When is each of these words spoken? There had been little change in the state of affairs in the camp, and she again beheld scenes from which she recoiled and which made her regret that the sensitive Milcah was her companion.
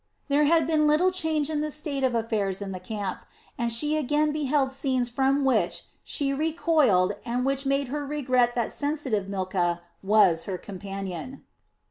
There 0.29 0.45
had 0.45 0.65
been 0.65 0.87
little 0.87 1.11
change 1.11 1.51
in 1.51 1.61
the 1.61 1.69
state 1.69 2.03
of 2.03 2.15
affairs 2.15 2.59
in 2.59 2.71
the 2.71 2.79
camp, 2.79 3.19
and 3.55 3.71
she 3.71 3.95
again 3.97 4.31
beheld 4.31 4.71
scenes 4.71 5.09
from 5.09 5.45
which 5.45 5.83
she 6.03 6.33
recoiled 6.33 7.13
and 7.23 7.45
which 7.45 7.67
made 7.67 7.89
her 7.89 8.03
regret 8.03 8.55
that 8.55 8.63
the 8.69 8.75
sensitive 8.75 9.29
Milcah 9.29 9.83
was 10.01 10.45
her 10.45 10.57
companion. 10.57 11.43